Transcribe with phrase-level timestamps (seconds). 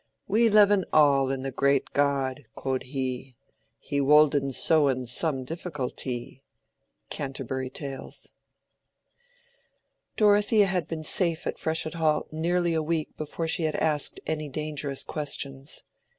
[0.27, 3.35] We leven all in the gret God,' quod he.
[3.77, 8.31] He wolden sowen some diffcultee."—Canterbury Tales.
[10.17, 14.49] Dorothea had been safe at Freshitt Hall nearly a week before she had asked any
[14.49, 15.83] dangerous questions.